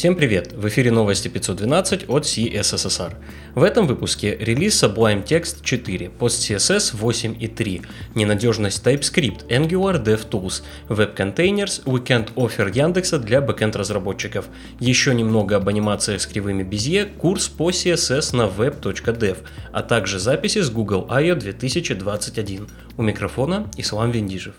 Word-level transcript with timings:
Всем 0.00 0.14
привет! 0.14 0.54
В 0.54 0.66
эфире 0.66 0.90
новости 0.90 1.28
512 1.28 2.08
от 2.08 2.24
CSSSR. 2.24 3.16
В 3.54 3.62
этом 3.62 3.86
выпуске 3.86 4.34
релиз 4.34 4.82
Sublime 4.82 5.22
Text 5.22 5.58
4, 5.62 6.10
PostCSS 6.18 6.98
8.3, 6.98 7.84
ненадежность 8.14 8.82
TypeScript, 8.82 9.46
Angular 9.48 10.02
DevTools, 10.02 10.62
Web 10.88 11.14
Containers, 11.14 11.84
Weekend 11.84 12.32
Offer 12.32 12.74
Яндекса 12.74 13.18
для 13.18 13.42
бэкенд 13.42 13.76
разработчиков, 13.76 14.48
еще 14.78 15.14
немного 15.14 15.56
об 15.56 15.68
анимациях 15.68 16.22
с 16.22 16.26
кривыми 16.26 16.62
Безье, 16.62 17.04
курс 17.04 17.48
по 17.48 17.68
CSS 17.68 18.34
на 18.34 18.44
web.dev, 18.44 19.36
а 19.70 19.82
также 19.82 20.18
записи 20.18 20.62
с 20.62 20.70
Google 20.70 21.08
I/O 21.10 21.34
2021. 21.34 22.68
У 22.96 23.02
микрофона 23.02 23.70
Ислам 23.76 24.12
Вендижев. 24.12 24.54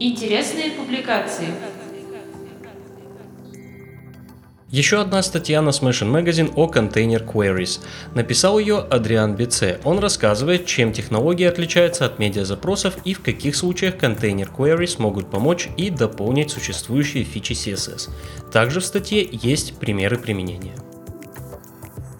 Интересные 0.00 0.70
публикации. 0.70 1.48
Еще 4.70 5.00
одна 5.00 5.22
статья 5.22 5.62
на 5.62 5.70
Smashing 5.70 6.12
Magazine 6.12 6.52
о 6.54 6.66
Container 6.66 7.24
Queries. 7.24 7.80
Написал 8.14 8.58
ее 8.58 8.80
Адриан 8.80 9.34
Бице. 9.34 9.80
Он 9.82 9.98
рассказывает, 9.98 10.66
чем 10.66 10.92
технологии 10.92 11.46
отличаются 11.46 12.04
от 12.04 12.18
медиазапросов 12.18 12.98
и 13.06 13.14
в 13.14 13.22
каких 13.22 13.56
случаях 13.56 13.94
Container 13.94 14.46
Queries 14.54 15.00
могут 15.00 15.30
помочь 15.30 15.70
и 15.78 15.88
дополнить 15.88 16.50
существующие 16.50 17.24
фичи 17.24 17.52
CSS. 17.52 18.10
Также 18.52 18.80
в 18.80 18.84
статье 18.84 19.26
есть 19.32 19.78
примеры 19.78 20.18
применения. 20.18 20.74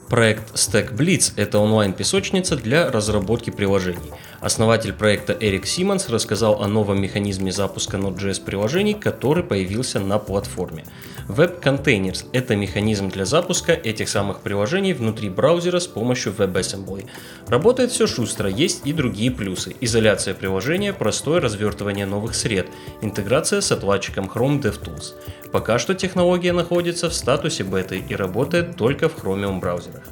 Проект 0.09 0.55
Stack 0.55 0.97
Blitz– 0.97 1.35
это 1.37 1.59
онлайн-песочница 1.59 2.57
для 2.57 2.91
разработки 2.91 3.51
приложений. 3.51 4.11
Основатель 4.41 4.93
проекта 4.93 5.37
Эрик 5.41 5.67
Симмонс 5.67 6.09
рассказал 6.09 6.63
о 6.63 6.69
новом 6.69 7.01
механизме 7.01 7.51
запуска 7.51 7.97
Node.js 7.97 8.45
приложений, 8.45 8.95
который 8.95 9.43
появился 9.43 9.99
на 9.99 10.19
платформе. 10.21 10.85
Web 11.29 11.61
Containers– 11.61 12.25
это 12.33 12.55
механизм 12.55 13.09
для 13.09 13.25
запуска 13.25 13.73
этих 13.73 14.09
самых 14.09 14.41
приложений 14.41 14.93
внутри 14.93 15.29
браузера 15.29 15.81
с 15.81 15.89
помощью 15.89 16.33
WebAssembly. 16.33 17.07
Работает 17.49 17.91
все 17.91 18.07
шустро, 18.07 18.49
есть 18.49 18.87
и 18.87 18.93
другие 18.93 19.33
плюсы. 19.33 19.75
Изоляция 19.81 20.35
приложения, 20.35 20.93
простое 20.93 21.41
развертывание 21.41 22.07
новых 22.07 22.37
сред, 22.37 22.69
интеграция 23.03 23.61
с 23.61 23.73
отладчиком 23.73 24.27
Chrome 24.27 24.63
DevTools. 24.63 25.15
Пока 25.51 25.81
что 25.81 25.95
технология 25.95 26.53
находится 26.53 27.11
в 27.11 27.15
статусе 27.15 27.65
беты 27.65 28.05
и 28.09 28.15
работает 28.15 28.77
только 28.77 29.09
в 29.09 29.17
Chromium 29.17 29.59
браузерах. 29.59 30.05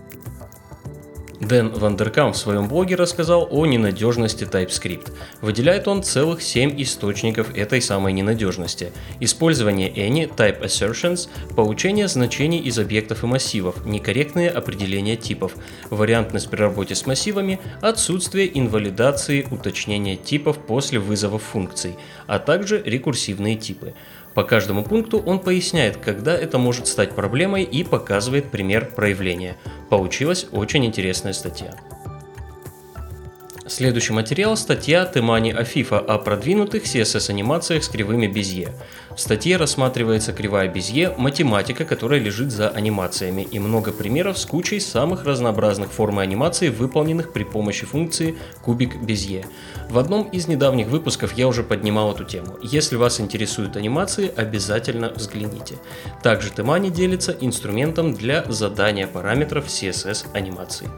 Дэн 1.47 1.71
Вандеркам 1.71 2.33
в 2.33 2.37
своем 2.37 2.67
блоге 2.67 2.97
рассказал 2.97 3.47
о 3.49 3.67
ненадежности 3.67 4.43
TypeScript. 4.43 5.13
Выделяет 5.41 5.87
он 5.87 6.03
целых 6.03 6.43
7 6.43 6.81
источников 6.83 7.57
этой 7.57 7.81
самой 7.81 8.13
ненадежности. 8.13 8.93
Использование 9.21 9.89
any, 9.93 10.29
type 10.29 10.61
assertions, 10.61 11.29
получение 11.55 12.09
значений 12.09 12.59
из 12.59 12.81
объектов 12.81 13.23
и 13.23 13.27
массивов, 13.27 13.87
некорректные 13.87 14.51
определения 14.51 15.15
типов, 15.15 15.55
вариантность 15.91 16.51
при 16.51 16.59
работе 16.59 16.97
с 16.97 17.07
массивами, 17.07 17.61
отсутствие 17.81 18.59
инвалидации 18.59 19.47
уточнения 19.49 20.17
типов 20.17 20.59
после 20.59 20.99
вызова 20.99 21.39
функций, 21.39 21.95
а 22.27 22.41
также 22.41 22.83
рекурсивные 22.83 23.55
типы. 23.55 23.95
По 24.37 24.45
каждому 24.45 24.85
пункту 24.85 25.19
он 25.19 25.39
поясняет, 25.39 25.97
когда 25.97 26.37
это 26.37 26.59
может 26.59 26.89
стать 26.89 27.15
проблемой 27.15 27.63
и 27.63 27.83
показывает 27.83 28.51
пример 28.51 28.91
проявления. 28.95 29.57
Получилась 29.89 30.47
очень 30.53 30.85
интересная 30.85 31.33
статья. 31.33 31.75
Следующий 33.69 34.13
материал– 34.13 34.57
статья 34.57 35.05
Темани 35.07 35.51
Афифа 35.51 35.99
о 35.99 36.19
продвинутых 36.19 36.85
CSS-анимациях 36.85 37.83
с 37.83 37.89
кривыми 37.89 38.29
Безье. 38.29 38.73
В 39.17 39.21
статье 39.21 39.57
рассматривается 39.57 40.33
кривая 40.33 40.69
Безье, 40.69 41.13
математика, 41.19 41.85
которая 41.85 42.21
лежит 42.21 42.53
за 42.53 42.69
анимациями, 42.69 43.43
и 43.43 43.59
много 43.59 43.91
примеров 43.91 44.39
с 44.39 44.47
кучей 44.47 44.79
самых 44.79 45.25
разнообразных 45.25 45.91
форм 45.91 46.21
анимации, 46.21 46.69
выполненных 46.69 47.33
при 47.33 47.43
помощи 47.43 47.87
функции 47.87 48.37
кубик 48.63 49.03
Безье. 49.03 49.45
В 49.91 49.99
одном 49.99 50.29
из 50.29 50.47
недавних 50.47 50.87
выпусков 50.87 51.33
я 51.37 51.49
уже 51.49 51.65
поднимал 51.65 52.13
эту 52.13 52.23
тему. 52.23 52.59
Если 52.63 52.95
вас 52.95 53.19
интересуют 53.19 53.77
анимации, 53.77 54.33
обязательно 54.37 55.11
взгляните. 55.11 55.75
Также 56.23 56.51
Темани 56.51 56.91
делится 56.91 57.37
инструментом 57.41 58.15
для 58.15 58.45
задания 58.45 59.09
параметров 59.09 59.67
CSS 59.67 60.27
анимации. 60.35 60.89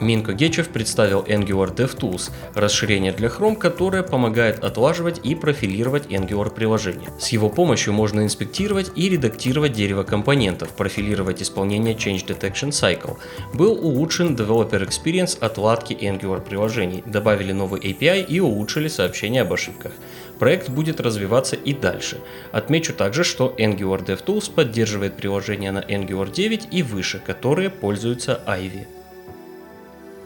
Минко 0.00 0.32
Гечев 0.32 0.68
представил 0.68 1.22
Angular 1.22 1.74
DevTools, 1.74 2.30
расширение 2.54 3.12
для 3.12 3.28
Chrome, 3.28 3.56
которое 3.56 4.02
помогает 4.02 4.62
отлаживать 4.62 5.20
и 5.24 5.34
профилировать 5.34 6.06
Angular 6.06 6.54
приложение. 6.54 7.10
С 7.18 7.28
его 7.28 7.48
помощью 7.48 7.92
можно 7.92 8.20
инспектировать 8.22 8.92
и 8.94 9.08
редактировать 9.08 9.72
дерево 9.72 10.04
компонентов, 10.04 10.70
профилировать 10.70 11.42
исполнение 11.42 11.94
Change 11.94 12.26
Detection 12.26 12.70
Cycle. 12.70 13.16
Был 13.54 13.72
улучшен 13.72 14.36
Developer 14.36 14.86
Experience 14.86 15.38
отладки 15.40 15.94
Angular 15.94 16.40
приложений, 16.40 17.02
добавили 17.06 17.52
новый 17.52 17.80
API 17.80 18.24
и 18.24 18.40
улучшили 18.40 18.88
сообщения 18.88 19.42
об 19.42 19.52
ошибках. 19.52 19.92
Проект 20.38 20.68
будет 20.68 21.00
развиваться 21.00 21.56
и 21.56 21.74
дальше. 21.74 22.18
Отмечу 22.52 22.92
также, 22.92 23.24
что 23.24 23.54
Angular 23.58 24.04
DevTools 24.04 24.52
поддерживает 24.52 25.16
приложения 25.16 25.72
на 25.72 25.80
Angular 25.80 26.30
9 26.30 26.68
и 26.70 26.82
выше, 26.84 27.18
которые 27.18 27.70
пользуются 27.70 28.40
Ivy. 28.46 28.97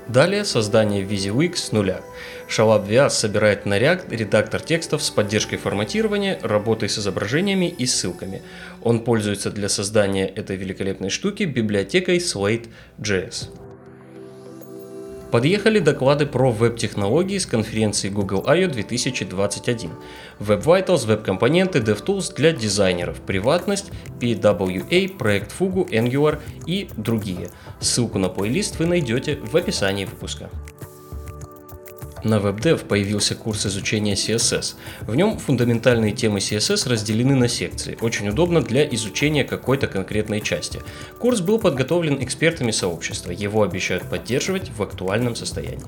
Далее 0.09 0.45
создание 0.45 1.05
WYSIWYG 1.05 1.57
с 1.57 1.73
нуля. 1.73 2.01
Shalab 2.49 2.89
VIAS 2.89 3.11
собирает 3.11 3.67
на 3.67 3.79
React 3.79 4.15
редактор 4.15 4.61
текстов 4.61 5.03
с 5.03 5.11
поддержкой 5.11 5.57
форматирования, 5.57 6.39
работой 6.43 6.89
с 6.89 6.99
изображениями 6.99 7.67
и 7.67 7.87
ссылками. 7.87 8.43
Он 8.83 9.05
пользуется 9.05 9.51
для 9.51 9.69
создания 9.69 10.27
этой 10.27 10.57
великолепной 10.57 11.11
штуки 11.11 11.45
библиотекой 11.45 12.19
Slate.js. 12.19 13.49
Подъехали 15.33 15.79
доклады 15.79 16.27
про 16.27 16.53
веб-технологии 16.53 17.39
с 17.39 17.47
конференции 17.47 18.11
Google 18.11 18.45
I.O. 18.47 18.69
2021. 18.69 19.91
Web 20.39 20.63
Vitals, 20.63 21.07
веб-компоненты, 21.07 21.79
DevTools 21.79 22.35
для 22.37 22.53
дизайнеров, 22.53 23.23
приватность, 23.23 23.91
PWA, 24.21 25.09
проект 25.17 25.59
Fugu, 25.59 25.89
Angular 25.89 26.39
и 26.67 26.91
другие. 26.99 27.49
Ссылку 27.81 28.19
на 28.19 28.29
плейлист 28.29 28.79
вы 28.79 28.85
найдете 28.85 29.37
в 29.37 29.57
описании 29.57 30.05
выпуска. 30.05 30.51
На 32.25 32.37
WebDev 32.37 32.87
появился 32.87 33.35
курс 33.35 33.67
изучения 33.67 34.15
CSS. 34.15 34.77
В 35.03 35.15
нем 35.15 35.39
фундаментальные 35.39 36.13
темы 36.13 36.39
CSS 36.39 36.89
разделены 36.89 37.35
на 37.35 37.49
секции, 37.49 37.99
очень 38.01 38.29
удобно 38.29 38.63
для 38.63 38.85
изучения 38.95 39.45
какой-то 39.45 39.89
конкретной 39.89 40.41
части. 40.41 40.81
Курс 41.19 41.41
был 41.41 41.59
подготовлен 41.59 42.23
экспертами 42.23 42.71
сообщества, 42.71 43.33
его 43.33 43.63
обещают 43.63 44.09
поддерживать 44.09 44.71
в 44.71 44.83
актуальном 44.83 45.35
состоянии. 45.35 45.87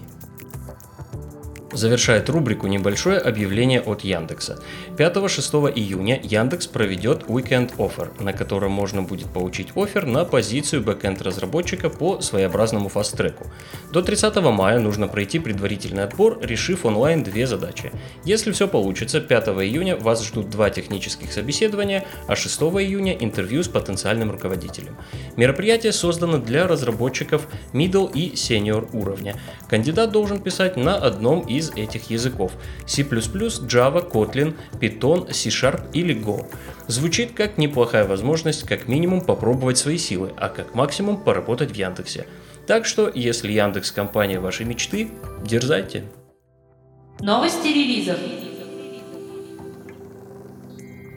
Завершает 1.75 2.31
рубрику 2.31 2.69
небольшое 2.69 3.19
объявление 3.19 3.81
от 3.81 4.03
Яндекса. 4.03 4.61
5-6 4.97 5.73
июня 5.75 6.21
Яндекс 6.23 6.69
проведет 6.69 7.25
Weekend 7.25 7.77
Offer, 7.79 8.23
на 8.23 8.33
котором 8.33 8.71
можно 8.71 9.03
будет 9.03 9.27
получить 9.31 9.69
офер 9.75 10.07
на 10.07 10.25
позицию 10.25 10.83
бэкенд 10.83 11.21
разработчика 11.23 11.91
по 11.91 12.21
своеобразному 12.21 12.89
fast-track 12.89 13.39
у. 13.39 13.49
До 13.93 14.03
30 14.03 14.37
мая 14.37 14.79
нужно 14.79 15.09
пройти 15.09 15.41
предварительный 15.41 16.05
отбор, 16.05 16.39
решив 16.41 16.87
онлайн 16.87 17.25
две 17.25 17.45
задачи. 17.49 17.91
Если 18.25 18.53
все 18.53 18.69
получится, 18.69 19.21
5 19.21 19.49
июня 19.49 19.97
вас 19.97 20.25
ждут 20.25 20.51
два 20.51 20.71
технических 20.71 21.33
собеседования, 21.33 22.05
а 22.29 22.37
6 22.37 22.61
июня 22.61 23.15
интервью 23.15 23.65
с 23.65 23.69
потенциальным 23.69 24.31
руководителем. 24.31 24.97
Мероприятие 25.37 25.93
создано 25.93 26.39
для 26.39 26.69
разработчиков 26.69 27.49
middle 27.73 28.09
и 28.13 28.35
senior 28.35 28.89
уровня. 28.93 29.35
Кандидат 29.69 30.13
должен 30.13 30.39
писать 30.39 30.77
на 30.77 30.95
одном 30.95 31.41
из 31.41 31.64
из 31.65 31.77
этих 31.77 32.11
языков 32.11 32.53
C++, 32.87 33.03
Java, 33.03 34.11
Kotlin, 34.11 34.55
Python, 34.81 35.33
C-Sharp 35.33 35.91
или 35.93 36.15
Go. 36.15 36.47
Звучит 36.87 37.33
как 37.33 37.59
неплохая 37.59 38.05
возможность 38.05 38.65
как 38.65 38.89
минимум 38.89 39.21
попробовать 39.21 39.79
свои 39.79 39.99
силы, 39.99 40.33
а 40.37 40.49
как 40.49 40.75
максимум 40.75 41.17
поработать 41.17 41.71
в 41.71 41.75
Яндексе. 41.75 42.27
Так 42.67 42.87
что, 42.87 43.11
если 43.15 43.53
Яндекс 43.53 43.93
компания 43.93 44.41
вашей 44.41 44.67
мечты, 44.67 45.11
дерзайте. 45.45 46.05
Новости 47.21 47.69
релизов. 47.69 48.19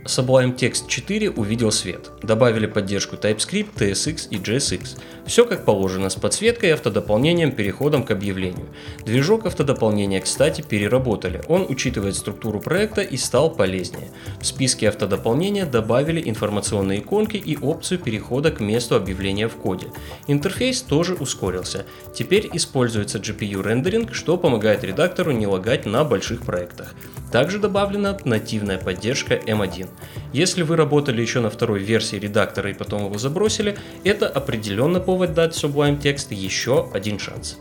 Sublime 0.08 0.56
Text 0.56 0.88
4 0.88 1.32
увидел 1.32 1.72
свет. 1.72 2.12
Добавили 2.24 2.66
поддержку 2.66 3.18
TypeScript, 3.18 3.76
TSX 3.76 4.30
и 4.30 4.38
JSX. 4.38 4.98
Все 5.26 5.46
как 5.46 5.66
положено, 5.66 6.10
с 6.10 6.16
подсветкой, 6.16 6.74
автодополнением, 6.74 7.52
переходом 7.52 8.04
к 8.04 8.12
объявлению. 8.12 8.68
Движок 9.06 9.46
автодополнения, 9.46 10.22
кстати, 10.22 10.62
переработали. 10.62 11.42
Он 11.50 11.66
учитывает 11.68 12.16
структуру 12.16 12.62
проекта 12.62 13.02
и 13.02 13.18
стал 13.18 13.50
полезнее. 13.50 14.10
В 14.40 14.46
списке 14.46 14.88
автодополнения 14.88 15.66
добавили 15.66 16.30
информационные 16.30 17.00
иконки 17.00 17.36
и 17.36 17.58
опцию 17.58 18.00
перехода 18.00 18.52
к 18.52 18.62
месту 18.62 18.96
объявления 18.96 19.50
в 19.50 19.56
коде. 19.58 19.88
Интерфейс 20.28 20.82
тоже 20.82 21.16
ускорился. 21.16 21.86
Теперь 22.16 22.50
используется 22.54 23.20
GPU 23.20 23.62
рендеринг, 23.62 24.16
что 24.16 24.38
помогает 24.38 24.86
редактору 24.86 25.32
не 25.32 25.48
лагать 25.48 25.86
на 25.86 26.06
больших 26.06 26.44
проектах. 26.44 26.96
Также 27.32 27.60
добавлена 27.60 28.18
нативная 28.24 28.78
поддержка 28.78 29.36
M1. 29.36 29.90
Если 30.34 30.64
вы 30.64 30.76
работали 30.76 31.22
еще 31.22 31.40
на 31.40 31.50
второй 31.50 31.80
версии 31.80 32.18
редактора 32.18 32.70
и 32.70 32.74
потом 32.74 33.06
его 33.06 33.18
забросили, 33.18 33.78
это 34.04 34.28
определенно 34.28 35.00
повод 35.00 35.34
дать 35.34 35.56
Sublime 35.56 36.02
Text 36.02 36.34
еще 36.34 36.90
один 36.94 37.20
шанс. 37.20 37.58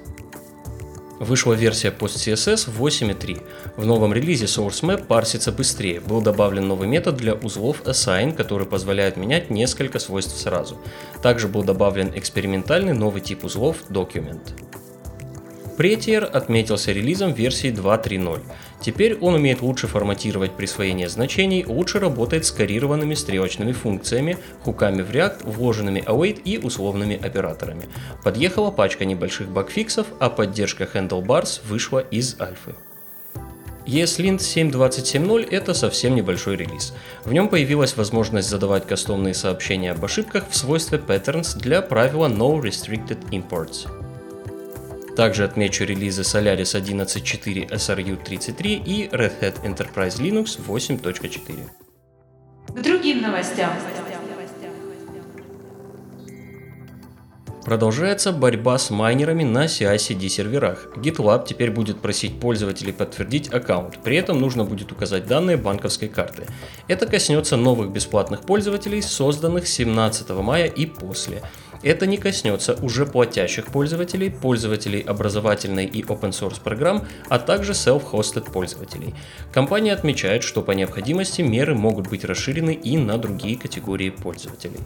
Вышла 1.18 1.54
версия 1.54 1.88
PostCSS 1.88 2.68
8.3. 2.78 3.42
В 3.76 3.86
новом 3.86 4.12
релизе 4.12 4.44
SourceMap 4.44 5.06
парсится 5.06 5.50
быстрее. 5.50 6.00
Был 6.00 6.20
добавлен 6.20 6.68
новый 6.68 6.88
метод 6.88 7.16
для 7.16 7.34
узлов 7.34 7.82
assign, 7.84 8.34
который 8.34 8.66
позволяет 8.66 9.16
менять 9.16 9.48
несколько 9.48 9.98
свойств 9.98 10.36
сразу. 10.38 10.78
Также 11.22 11.48
был 11.48 11.62
добавлен 11.62 12.12
экспериментальный 12.14 12.92
новый 12.92 13.22
тип 13.22 13.44
узлов 13.44 13.78
Document. 13.88 14.42
Prettier 15.76 16.24
отметился 16.24 16.92
релизом 16.92 17.32
версии 17.34 17.70
2.3.0. 17.70 18.42
Теперь 18.80 19.18
он 19.18 19.34
умеет 19.34 19.60
лучше 19.60 19.86
форматировать 19.86 20.52
присвоение 20.52 21.08
значений, 21.08 21.64
лучше 21.66 21.98
работает 21.98 22.46
с 22.46 22.50
карированными 22.50 23.14
стрелочными 23.14 23.72
функциями, 23.72 24.38
хуками 24.62 25.02
в 25.02 25.10
React, 25.10 25.50
вложенными 25.50 26.02
await 26.06 26.40
и 26.42 26.58
условными 26.58 27.16
операторами. 27.16 27.84
Подъехала 28.24 28.70
пачка 28.70 29.04
небольших 29.04 29.48
багфиксов, 29.48 30.06
а 30.18 30.30
поддержка 30.30 30.88
handlebars 30.92 31.60
вышла 31.68 31.98
из 31.98 32.40
альфы. 32.40 32.74
ESLint 33.86 34.38
7.27.0 34.38 35.48
это 35.48 35.72
совсем 35.72 36.16
небольшой 36.16 36.56
релиз. 36.56 36.92
В 37.24 37.32
нем 37.32 37.48
появилась 37.48 37.96
возможность 37.96 38.48
задавать 38.48 38.86
кастомные 38.86 39.34
сообщения 39.34 39.92
об 39.92 40.04
ошибках 40.04 40.44
в 40.50 40.56
свойстве 40.56 40.98
patterns 40.98 41.56
для 41.56 41.82
правила 41.82 42.28
No 42.28 42.60
Restricted 42.60 43.30
Imports. 43.30 44.05
Также 45.16 45.44
отмечу 45.44 45.84
релизы 45.84 46.22
Solaris 46.22 46.78
11.4 46.78 47.70
SRU33 47.70 48.84
и 48.84 49.08
Red 49.08 49.40
Hat 49.40 49.62
Enterprise 49.64 50.20
Linux 50.20 50.58
8.4. 50.66 51.70
К 52.68 52.82
другим 52.82 53.22
новостям. 53.22 53.70
Продолжается 57.66 58.30
борьба 58.30 58.78
с 58.78 58.90
майнерами 58.90 59.42
на 59.42 59.64
CI-CD 59.64 60.28
серверах. 60.28 60.86
GitLab 60.98 61.46
теперь 61.48 61.72
будет 61.72 62.00
просить 62.00 62.38
пользователей 62.38 62.92
подтвердить 62.92 63.52
аккаунт, 63.52 63.98
при 64.04 64.18
этом 64.18 64.40
нужно 64.40 64.62
будет 64.64 64.92
указать 64.92 65.26
данные 65.26 65.56
банковской 65.56 66.08
карты. 66.08 66.46
Это 66.86 67.06
коснется 67.06 67.56
новых 67.56 67.90
бесплатных 67.90 68.42
пользователей, 68.42 69.02
созданных 69.02 69.66
17 69.66 70.30
мая 70.30 70.66
и 70.66 70.86
после. 70.86 71.42
Это 71.82 72.06
не 72.06 72.18
коснется 72.18 72.74
уже 72.82 73.06
платящих 73.06 73.66
пользователей, 73.66 74.30
пользователей 74.30 75.00
образовательной 75.00 75.86
и 75.86 76.02
open 76.02 76.30
source 76.30 76.60
программ, 76.62 77.06
а 77.28 77.38
также 77.38 77.72
self-hosted 77.72 78.50
пользователей. 78.50 79.14
Компания 79.52 79.92
отмечает, 79.92 80.42
что 80.42 80.62
по 80.62 80.72
необходимости 80.72 81.42
меры 81.42 81.74
могут 81.74 82.08
быть 82.08 82.24
расширены 82.24 82.74
и 82.74 82.96
на 82.96 83.18
другие 83.18 83.58
категории 83.58 84.10
пользователей. 84.10 84.80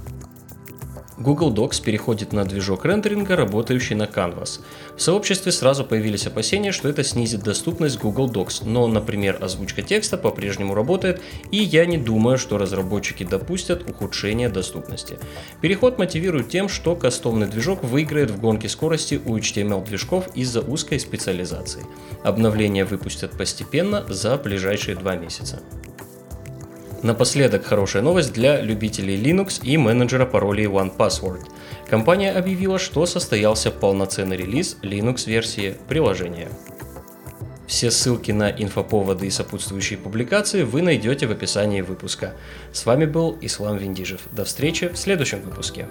Google 1.20 1.52
Docs 1.52 1.82
переходит 1.82 2.32
на 2.32 2.46
движок 2.46 2.87
рендеринга, 2.87 3.37
работающий 3.37 3.94
на 3.94 4.05
Canvas. 4.05 4.61
В 4.96 5.02
сообществе 5.02 5.52
сразу 5.52 5.84
появились 5.84 6.26
опасения, 6.26 6.72
что 6.72 6.88
это 6.88 7.05
снизит 7.05 7.43
доступность 7.43 7.99
Google 7.99 8.31
Docs, 8.31 8.62
но, 8.64 8.87
например, 8.87 9.37
озвучка 9.38 9.82
текста 9.82 10.17
по-прежнему 10.17 10.75
работает, 10.75 11.20
и 11.50 11.58
я 11.58 11.84
не 11.84 11.99
думаю, 11.99 12.38
что 12.38 12.56
разработчики 12.56 13.22
допустят 13.22 13.88
ухудшение 13.88 14.49
доступности. 14.49 15.19
Переход 15.61 15.99
мотивирует 15.99 16.49
тем, 16.49 16.70
что 16.70 16.96
кастомный 16.96 17.49
движок 17.49 17.84
выиграет 17.84 18.31
в 18.31 18.40
гонке 18.40 18.70
скорости 18.70 19.20
у 19.23 19.37
HTML-движков 19.37 20.34
из-за 20.34 20.62
узкой 20.62 20.99
специализации. 20.99 21.84
Обновления 22.25 22.87
выпустят 22.87 23.32
постепенно 23.32 24.06
за 24.08 24.38
ближайшие 24.38 24.96
два 24.96 25.16
месяца. 25.16 25.61
Напоследок 27.02 27.64
хорошая 27.64 28.02
новость 28.02 28.35
для 28.35 28.61
любителей 28.61 29.17
Linux 29.19 29.64
и 29.64 29.79
менеджера 29.79 30.26
паролей 30.26 30.67
OnePassword. 30.67 31.47
Компания 31.88 32.31
объявила, 32.31 32.79
что 32.79 33.06
состоялся 33.06 33.70
полноценный 33.70 34.37
релиз 34.37 34.76
Linux-версии 34.82 35.76
приложения. 35.88 36.49
Все 37.67 37.91
ссылки 37.91 38.32
на 38.32 38.50
инфоповоды 38.50 39.29
и 39.29 39.31
сопутствующие 39.31 39.99
публикации 39.99 40.62
вы 40.62 40.82
найдете 40.82 41.26
в 41.26 41.31
описании 41.31 41.81
выпуска. 41.81 42.35
С 42.73 42.85
вами 42.85 43.06
был 43.06 43.38
Ислам 43.41 43.79
Виндижев. 43.79 44.20
До 44.32 44.44
встречи 44.44 44.88
в 44.88 44.97
следующем 44.99 45.41
выпуске. 45.41 45.87